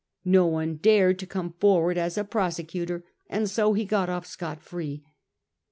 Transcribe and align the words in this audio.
No 0.25 0.47
one 0.47 0.77
dared 0.77 1.19
to 1.19 1.27
come 1.27 1.53
forward 1.59 1.95
as 1.95 2.17
a 2.17 2.23
prosecutor, 2.23 3.03
and 3.29 3.47
so 3.47 3.73
he 3.73 3.85
got 3.85 4.09
off 4.09 4.25
scot 4.25 4.59
free. 4.63 5.03